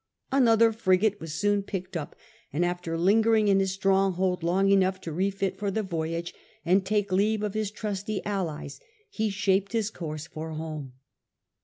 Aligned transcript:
Another 0.31 0.71
frigate 0.71 1.19
was 1.21 1.31
soon 1.31 1.61
picked 1.61 1.95
up, 1.95 2.15
and 2.51 2.65
after 2.65 2.97
lingering 2.97 3.47
in 3.47 3.59
his 3.59 3.73
stronghold 3.73 4.41
long 4.41 4.71
enough 4.71 4.99
to 5.01 5.11
refit 5.13 5.59
for 5.59 5.69
the 5.69 5.83
voyage 5.83 6.33
and 6.65 6.83
take 6.83 7.11
leave 7.11 7.43
of 7.43 7.53
his 7.53 7.69
trusty 7.69 8.19
allies, 8.25 8.79
he 9.11 9.29
shaped 9.29 9.73
his 9.73 9.91
course 9.91 10.25
for 10.25 10.53
home. 10.53 10.93